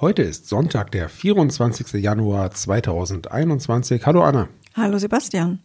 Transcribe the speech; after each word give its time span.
Heute 0.00 0.22
ist 0.22 0.46
Sonntag, 0.46 0.92
der 0.92 1.08
24. 1.08 2.00
Januar 2.00 2.52
2021. 2.52 4.06
Hallo 4.06 4.22
Anna. 4.22 4.48
Hallo 4.76 4.96
Sebastian. 4.96 5.58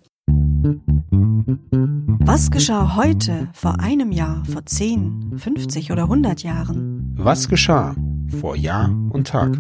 Was 2.25 2.50
geschah 2.50 2.96
heute, 2.96 3.50
vor 3.54 3.80
einem 3.80 4.11
Jahr, 4.11 4.43
vor 4.46 4.66
10, 4.66 5.38
50 5.38 5.92
oder 5.92 6.04
100 6.06 6.42
Jahren? 6.42 7.14
Was 7.16 7.48
geschah 7.48 7.96
vor 8.41 8.55
Jahr 8.55 8.89
und 9.11 9.27
Tag? 9.27 9.55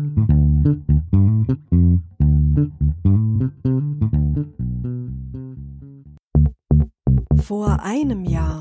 Vor 7.43 7.79
einem 7.83 8.25
Jahr. 8.25 8.59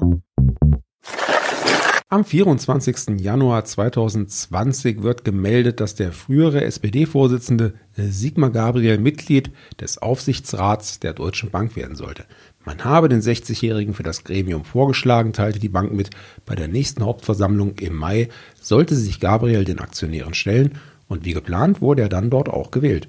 Am 2.13 2.27
24. 2.27 3.21
Januar 3.23 3.65
2020 3.65 5.03
wird 5.03 5.25
gemeldet, 5.25 5.81
dass 5.81 5.95
der 5.95 6.13
frühere 6.13 6.63
SPD-Vorsitzende 6.63 7.73
Sigmar 7.97 8.51
Gabriel 8.51 8.99
Mitglied 8.99 9.51
des 9.81 9.97
Aufsichtsrats 9.97 11.01
der 11.01 11.15
Deutschen 11.15 11.51
Bank 11.51 11.75
werden 11.75 11.97
sollte. 11.97 12.27
Man 12.67 12.85
habe 12.85 13.09
den 13.09 13.23
60-Jährigen 13.23 13.95
für 13.95 14.03
das 14.03 14.25
Gremium 14.25 14.67
vorgeschlagen, 14.67 15.33
teilte 15.33 15.59
die 15.59 15.71
Bank 15.71 15.95
mit. 15.95 16.11
Bei 16.45 16.55
der 16.55 16.69
nächsten 16.69 17.03
Hauptversammlung 17.03 17.79
im 17.79 17.97
Mai 17.97 18.29
sollte 18.61 18.95
sich 18.95 19.19
Gabriel 19.19 19.65
den 19.65 19.79
Aktionären 19.79 20.35
stellen 20.35 20.79
und 21.09 21.25
wie 21.25 21.33
geplant 21.33 21.81
wurde 21.81 22.03
er 22.03 22.11
dann 22.11 22.29
dort 22.29 22.51
auch 22.51 22.71
gewählt. 22.71 23.09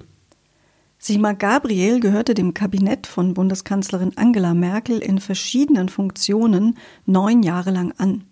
Sigmar 1.06 1.34
Gabriel 1.34 2.00
gehörte 2.00 2.32
dem 2.32 2.54
Kabinett 2.54 3.06
von 3.06 3.34
Bundeskanzlerin 3.34 4.16
Angela 4.16 4.54
Merkel 4.54 5.00
in 5.00 5.18
verschiedenen 5.18 5.90
Funktionen 5.90 6.78
neun 7.04 7.42
Jahre 7.42 7.72
lang 7.72 7.92
an. 7.98 8.24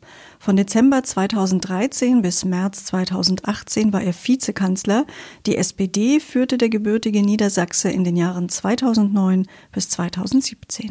Von 0.43 0.57
Dezember 0.57 1.05
2013 1.05 2.21
bis 2.21 2.45
März 2.45 2.87
2018 2.87 3.93
war 3.93 4.03
er 4.03 4.13
Vizekanzler. 4.13 5.07
Die 5.47 5.57
SPD 5.57 6.19
führte 6.19 6.59
der 6.59 6.69
gebürtige 6.69 7.23
Niedersachse 7.23 7.93
in 7.93 8.03
den 8.03 8.17
Jahren 8.17 8.49
2009 8.49 9.47
bis 9.71 9.89
2017. 9.91 10.91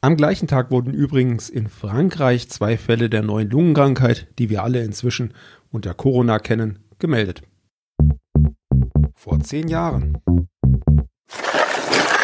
Am 0.00 0.16
gleichen 0.16 0.46
Tag 0.46 0.70
wurden 0.70 0.94
übrigens 0.94 1.48
in 1.48 1.66
Frankreich 1.66 2.48
zwei 2.50 2.78
Fälle 2.78 3.10
der 3.10 3.22
neuen 3.22 3.50
Lungenkrankheit, 3.50 4.28
die 4.38 4.48
wir 4.48 4.62
alle 4.62 4.84
inzwischen 4.84 5.34
unter 5.72 5.92
Corona 5.92 6.38
kennen, 6.38 6.78
gemeldet 7.00 7.42
vor 9.16 9.40
zehn 9.40 9.66
Jahren. 9.66 10.18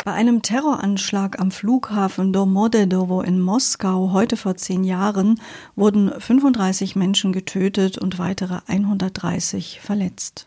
Bei 0.08 0.14
einem 0.14 0.40
Terroranschlag 0.40 1.38
am 1.38 1.50
Flughafen 1.50 2.32
Domodedowo 2.32 3.20
in 3.20 3.42
Moskau 3.42 4.10
heute 4.14 4.38
vor 4.38 4.56
zehn 4.56 4.82
Jahren 4.82 5.38
wurden 5.76 6.10
35 6.18 6.96
Menschen 6.96 7.30
getötet 7.30 7.98
und 7.98 8.18
weitere 8.18 8.60
130 8.66 9.80
verletzt. 9.82 10.46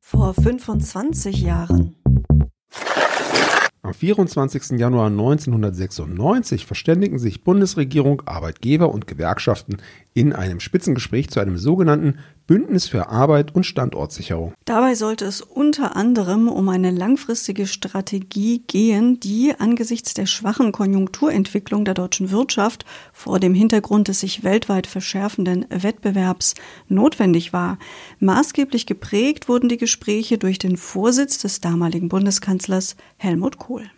Vor 0.00 0.34
25 0.34 1.42
Jahren. 1.42 1.94
Am 3.82 3.94
24. 3.94 4.80
Januar 4.80 5.06
1996 5.06 6.66
verständigen 6.66 7.20
sich 7.20 7.44
Bundesregierung, 7.44 8.22
Arbeitgeber 8.26 8.92
und 8.92 9.06
Gewerkschaften 9.06 9.76
in 10.16 10.32
einem 10.32 10.60
Spitzengespräch 10.60 11.28
zu 11.28 11.40
einem 11.40 11.58
sogenannten 11.58 12.18
Bündnis 12.46 12.88
für 12.88 13.10
Arbeit 13.10 13.54
und 13.54 13.66
Standortsicherung. 13.66 14.54
Dabei 14.64 14.94
sollte 14.94 15.26
es 15.26 15.42
unter 15.42 15.94
anderem 15.94 16.48
um 16.48 16.70
eine 16.70 16.90
langfristige 16.90 17.66
Strategie 17.66 18.62
gehen, 18.66 19.20
die 19.20 19.52
angesichts 19.58 20.14
der 20.14 20.24
schwachen 20.24 20.72
Konjunkturentwicklung 20.72 21.84
der 21.84 21.92
deutschen 21.92 22.30
Wirtschaft 22.30 22.86
vor 23.12 23.40
dem 23.40 23.52
Hintergrund 23.52 24.08
des 24.08 24.20
sich 24.20 24.42
weltweit 24.42 24.86
verschärfenden 24.86 25.66
Wettbewerbs 25.68 26.54
notwendig 26.88 27.52
war. 27.52 27.78
Maßgeblich 28.18 28.86
geprägt 28.86 29.50
wurden 29.50 29.68
die 29.68 29.76
Gespräche 29.76 30.38
durch 30.38 30.58
den 30.58 30.78
Vorsitz 30.78 31.36
des 31.38 31.60
damaligen 31.60 32.08
Bundeskanzlers 32.08 32.96
Helmut 33.18 33.58
Kohl. 33.58 33.90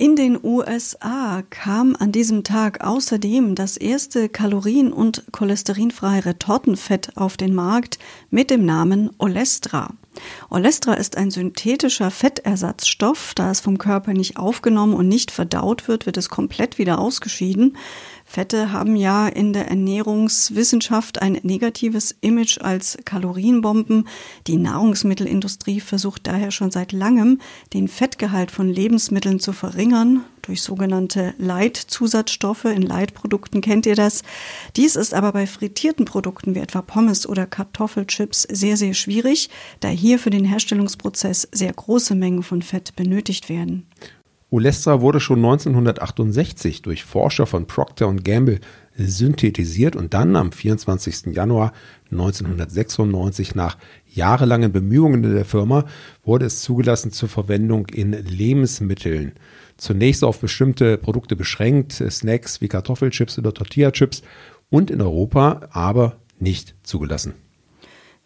In 0.00 0.16
den 0.16 0.42
USA 0.42 1.42
kam 1.50 1.94
an 1.94 2.10
diesem 2.10 2.42
Tag 2.42 2.82
außerdem 2.82 3.54
das 3.54 3.76
erste 3.76 4.30
kalorien- 4.30 4.94
und 4.94 5.24
cholesterinfreie 5.30 6.24
Retortenfett 6.24 7.18
auf 7.18 7.36
den 7.36 7.54
Markt 7.54 7.98
mit 8.30 8.48
dem 8.48 8.64
Namen 8.64 9.10
Olestra. 9.18 9.92
Olestra 10.48 10.94
ist 10.94 11.18
ein 11.18 11.30
synthetischer 11.30 12.10
Fettersatzstoff. 12.10 13.34
Da 13.34 13.50
es 13.50 13.60
vom 13.60 13.76
Körper 13.76 14.14
nicht 14.14 14.38
aufgenommen 14.38 14.94
und 14.94 15.06
nicht 15.06 15.30
verdaut 15.30 15.86
wird, 15.86 16.06
wird 16.06 16.16
es 16.16 16.30
komplett 16.30 16.78
wieder 16.78 16.98
ausgeschieden. 16.98 17.76
Fette 18.32 18.70
haben 18.70 18.94
ja 18.94 19.26
in 19.26 19.52
der 19.52 19.66
Ernährungswissenschaft 19.66 21.20
ein 21.20 21.40
negatives 21.42 22.14
Image 22.20 22.60
als 22.60 22.96
Kalorienbomben. 23.04 24.06
Die 24.46 24.56
Nahrungsmittelindustrie 24.56 25.80
versucht 25.80 26.28
daher 26.28 26.52
schon 26.52 26.70
seit 26.70 26.92
langem, 26.92 27.40
den 27.74 27.88
Fettgehalt 27.88 28.52
von 28.52 28.68
Lebensmitteln 28.68 29.40
zu 29.40 29.52
verringern 29.52 30.24
durch 30.42 30.62
sogenannte 30.62 31.34
Leitzusatzstoffe. 31.38 32.66
In 32.66 32.82
Leitprodukten 32.82 33.62
kennt 33.62 33.84
ihr 33.84 33.96
das. 33.96 34.22
Dies 34.76 34.94
ist 34.94 35.12
aber 35.12 35.32
bei 35.32 35.48
frittierten 35.48 36.04
Produkten 36.04 36.54
wie 36.54 36.60
etwa 36.60 36.82
Pommes 36.82 37.28
oder 37.28 37.48
Kartoffelchips 37.48 38.42
sehr, 38.42 38.76
sehr 38.76 38.94
schwierig, 38.94 39.50
da 39.80 39.88
hier 39.88 40.20
für 40.20 40.30
den 40.30 40.44
Herstellungsprozess 40.44 41.48
sehr 41.50 41.72
große 41.72 42.14
Mengen 42.14 42.44
von 42.44 42.62
Fett 42.62 42.94
benötigt 42.94 43.48
werden. 43.48 43.88
Olestra 44.52 45.00
wurde 45.00 45.20
schon 45.20 45.38
1968 45.38 46.82
durch 46.82 47.04
Forscher 47.04 47.46
von 47.46 47.66
Procter 47.66 48.12
Gamble 48.14 48.58
synthetisiert 48.96 49.94
und 49.94 50.12
dann 50.12 50.34
am 50.34 50.50
24. 50.50 51.26
Januar 51.26 51.72
1996 52.10 53.54
nach 53.54 53.78
jahrelangen 54.12 54.72
Bemühungen 54.72 55.22
der 55.22 55.44
Firma 55.44 55.84
wurde 56.24 56.46
es 56.46 56.62
zugelassen 56.62 57.12
zur 57.12 57.28
Verwendung 57.28 57.86
in 57.86 58.10
Lebensmitteln. 58.10 59.32
Zunächst 59.76 60.24
auf 60.24 60.40
bestimmte 60.40 60.98
Produkte 60.98 61.36
beschränkt, 61.36 61.92
Snacks 61.92 62.60
wie 62.60 62.68
Kartoffelchips 62.68 63.38
oder 63.38 63.54
Tortilla-Chips 63.54 64.22
und 64.68 64.90
in 64.90 65.00
Europa 65.00 65.68
aber 65.70 66.16
nicht 66.40 66.74
zugelassen. 66.82 67.34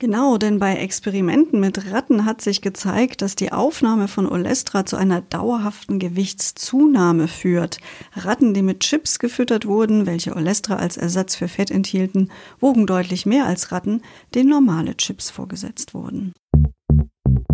Genau, 0.04 0.36
denn 0.36 0.58
bei 0.58 0.76
Experimenten 0.76 1.60
mit 1.60 1.90
Ratten 1.90 2.26
hat 2.26 2.42
sich 2.42 2.60
gezeigt, 2.60 3.22
dass 3.22 3.36
die 3.36 3.52
Aufnahme 3.52 4.06
von 4.06 4.28
Olestra 4.30 4.84
zu 4.84 4.96
einer 4.96 5.22
dauerhaften 5.22 5.98
Gewichtszunahme 5.98 7.26
führt. 7.26 7.78
Ratten, 8.12 8.52
die 8.52 8.60
mit 8.60 8.80
Chips 8.80 9.18
gefüttert 9.18 9.64
wurden, 9.64 10.04
welche 10.04 10.36
Olestra 10.36 10.76
als 10.76 10.98
Ersatz 10.98 11.36
für 11.36 11.48
Fett 11.48 11.70
enthielten, 11.70 12.30
wogen 12.60 12.86
deutlich 12.86 13.24
mehr 13.24 13.46
als 13.46 13.72
Ratten, 13.72 14.02
denen 14.34 14.50
normale 14.50 14.94
Chips 14.94 15.30
vorgesetzt 15.30 15.94
wurden. 15.94 16.34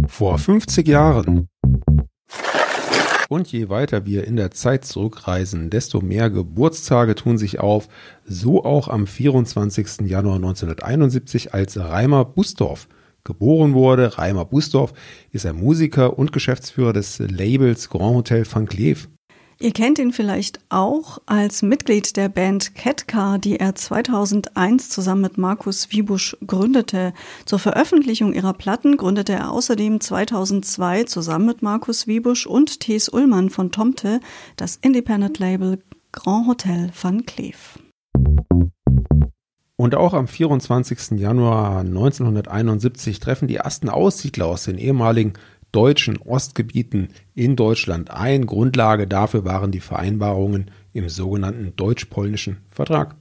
Vor 0.09 0.37
50 0.37 0.89
Jahren 0.89 1.47
und 3.31 3.53
je 3.53 3.69
weiter 3.69 4.07
wir 4.07 4.27
in 4.27 4.35
der 4.35 4.51
Zeit 4.51 4.85
zurückreisen, 4.85 5.71
desto 5.71 6.01
mehr 6.01 6.31
Geburtstage 6.31 7.15
tun 7.15 7.39
sich 7.39 7.61
auf. 7.61 7.89
So 8.25 8.65
auch 8.65 8.89
am 8.89 9.07
24. 9.07 10.09
Januar 10.09 10.35
1971, 10.35 11.55
als 11.55 11.79
Reimer 11.79 12.25
Bustorf 12.25 12.89
geboren 13.23 13.73
wurde. 13.73 14.19
Reimer 14.19 14.45
Bustorf 14.45 14.93
ist 15.31 15.47
ein 15.47 15.55
Musiker 15.55 16.19
und 16.19 16.33
Geschäftsführer 16.33 16.93
des 16.93 17.21
Labels 17.21 17.89
Grand 17.89 18.17
Hotel 18.17 18.45
Van 18.51 18.67
Cleef. 18.67 19.09
Ihr 19.63 19.73
kennt 19.73 19.99
ihn 19.99 20.11
vielleicht 20.11 20.59
auch 20.71 21.19
als 21.27 21.61
Mitglied 21.61 22.17
der 22.17 22.31
Band 22.31 22.75
Catcar, 22.75 23.39
die 23.39 23.61
er 23.61 23.75
2001 23.75 24.89
zusammen 24.89 25.21
mit 25.21 25.37
Markus 25.37 25.93
Wiebusch 25.93 26.35
gründete. 26.47 27.13
Zur 27.45 27.59
Veröffentlichung 27.59 28.33
ihrer 28.33 28.55
Platten 28.55 28.97
gründete 28.97 29.35
er 29.35 29.53
außerdem 29.53 30.01
2002 30.01 31.05
zusammen 31.05 31.45
mit 31.45 31.61
Markus 31.61 32.07
Wiebusch 32.07 32.47
und 32.47 32.81
Thies 32.81 33.11
Ullmann 33.11 33.51
von 33.51 33.71
Tomte 33.71 34.21
das 34.57 34.77
Independent-Label 34.77 35.83
Grand 36.11 36.47
Hotel 36.47 36.91
van 36.99 37.27
Cleef. 37.27 37.79
Und 39.77 39.95
auch 39.95 40.15
am 40.15 40.27
24. 40.27 41.19
Januar 41.19 41.81
1971 41.81 43.21
treffen 43.21 43.47
die 43.47 43.57
ersten 43.57 43.91
Aussiedler 43.91 44.47
aus 44.47 44.65
den 44.65 44.79
ehemaligen 44.79 45.35
deutschen 45.73 46.17
Ostgebieten 46.19 47.09
in 47.35 47.57
Deutschland 47.57 48.11
ein. 48.11 48.47
Grundlage 48.47 49.07
dafür 49.07 49.45
waren 49.45 49.73
die 49.73 49.81
Vereinbarungen 49.81 50.71
im 50.93 51.09
sogenannten 51.09 51.75
Deutsch-Polnischen 51.77 52.59
Vertrag. 52.69 53.17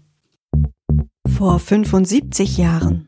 Vor 1.28 1.60
75 1.60 2.58
Jahren. 2.58 3.08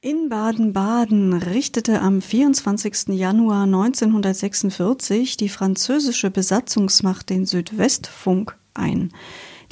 In 0.00 0.28
Baden-Baden 0.28 1.32
richtete 1.32 2.00
am 2.00 2.22
24. 2.22 3.08
Januar 3.08 3.64
1946 3.64 5.36
die 5.36 5.48
französische 5.48 6.30
Besatzungsmacht 6.30 7.28
den 7.28 7.44
Südwestfunk 7.44 8.56
ein. 8.72 9.12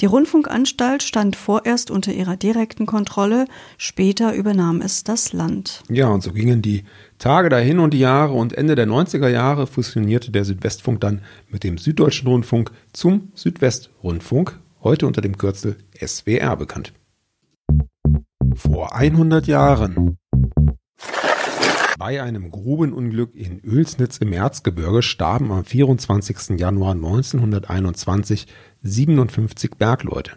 Die 0.01 0.05
Rundfunkanstalt 0.05 1.03
stand 1.03 1.35
vorerst 1.35 1.89
unter 1.89 2.11
ihrer 2.11 2.35
direkten 2.35 2.85
Kontrolle, 2.85 3.45
später 3.77 4.33
übernahm 4.33 4.81
es 4.81 5.03
das 5.03 5.31
Land. 5.31 5.83
Ja, 5.89 6.07
und 6.09 6.21
so 6.21 6.33
gingen 6.33 6.61
die 6.61 6.83
Tage 7.17 7.47
dahin 7.49 7.79
und 7.79 7.93
die 7.93 7.99
Jahre 7.99 8.33
und 8.33 8.53
Ende 8.53 8.75
der 8.75 8.87
90er 8.87 9.29
Jahre 9.29 9.67
fusionierte 9.67 10.31
der 10.31 10.43
Südwestfunk 10.43 10.99
dann 10.99 11.21
mit 11.49 11.63
dem 11.63 11.77
Süddeutschen 11.77 12.27
Rundfunk 12.27 12.71
zum 12.91 13.31
Südwestrundfunk, 13.35 14.59
heute 14.83 15.07
unter 15.07 15.21
dem 15.21 15.37
Kürzel 15.37 15.77
SWR 15.97 16.57
bekannt. 16.57 16.93
Vor 18.55 18.95
100 18.95 19.47
Jahren. 19.47 20.17
Bei 22.07 22.21
einem 22.21 22.51
Grubenunglück 22.51 23.33
in 23.33 23.61
Oelsnitz 23.65 24.17
im 24.17 24.31
Erzgebirge 24.31 25.01
starben 25.01 25.51
am 25.51 25.65
24. 25.65 26.59
Januar 26.59 26.91
1921 26.91 28.45
57 28.83 29.71
Bergleute. 29.79 30.33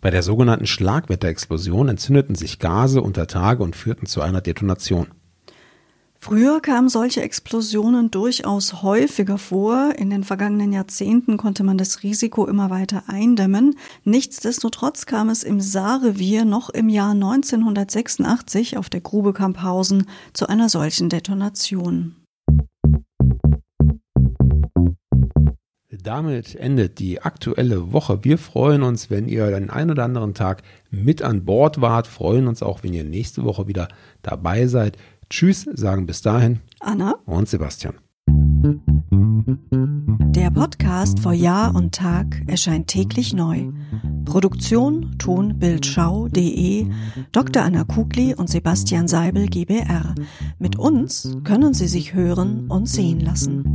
Bei 0.00 0.10
der 0.10 0.24
sogenannten 0.24 0.66
Schlagwetterexplosion 0.66 1.88
entzündeten 1.88 2.34
sich 2.34 2.58
Gase 2.58 3.00
unter 3.00 3.28
Tage 3.28 3.62
und 3.62 3.76
führten 3.76 4.06
zu 4.06 4.22
einer 4.22 4.40
Detonation. 4.40 5.06
Früher 6.24 6.60
kamen 6.60 6.88
solche 6.88 7.20
Explosionen 7.20 8.10
durchaus 8.10 8.82
häufiger 8.82 9.36
vor. 9.36 9.92
In 9.98 10.08
den 10.08 10.24
vergangenen 10.24 10.72
Jahrzehnten 10.72 11.36
konnte 11.36 11.64
man 11.64 11.76
das 11.76 12.02
Risiko 12.02 12.46
immer 12.46 12.70
weiter 12.70 13.02
eindämmen. 13.08 13.76
Nichtsdestotrotz 14.04 15.04
kam 15.04 15.28
es 15.28 15.42
im 15.42 15.60
Saarrevier 15.60 16.46
noch 16.46 16.70
im 16.70 16.88
Jahr 16.88 17.10
1986 17.10 18.78
auf 18.78 18.88
der 18.88 19.02
Grube 19.02 19.34
Kamphausen 19.34 20.08
zu 20.32 20.46
einer 20.46 20.70
solchen 20.70 21.10
Detonation. 21.10 22.16
Damit 26.04 26.54
endet 26.56 26.98
die 26.98 27.22
aktuelle 27.22 27.92
Woche. 27.92 28.24
Wir 28.24 28.36
freuen 28.36 28.82
uns, 28.82 29.08
wenn 29.08 29.26
ihr 29.26 29.50
den 29.50 29.70
einen 29.70 29.90
oder 29.90 30.04
anderen 30.04 30.34
Tag 30.34 30.62
mit 30.90 31.22
an 31.22 31.46
Bord 31.46 31.80
wart, 31.80 32.06
freuen 32.06 32.46
uns 32.46 32.62
auch, 32.62 32.82
wenn 32.82 32.92
ihr 32.92 33.04
nächste 33.04 33.42
Woche 33.44 33.68
wieder 33.68 33.88
dabei 34.20 34.66
seid. 34.66 34.98
Tschüss, 35.30 35.66
sagen 35.74 36.06
bis 36.06 36.22
dahin 36.22 36.60
Anna 36.80 37.14
und 37.26 37.48
Sebastian. 37.48 37.94
Der 40.34 40.50
Podcast 40.50 41.20
vor 41.20 41.32
Jahr 41.32 41.74
und 41.74 41.94
Tag 41.94 42.42
erscheint 42.46 42.88
täglich 42.88 43.34
neu. 43.34 43.70
Produktion 44.24 45.16
tonbildschau.de 45.18 46.86
Dr. 47.32 47.62
Anna 47.62 47.84
Kugli 47.84 48.34
und 48.34 48.48
Sebastian 48.48 49.06
Seibel 49.06 49.48
GBR. 49.48 50.14
Mit 50.58 50.76
uns 50.78 51.36
können 51.44 51.74
Sie 51.74 51.88
sich 51.88 52.14
hören 52.14 52.68
und 52.68 52.88
sehen 52.88 53.20
lassen. 53.20 53.73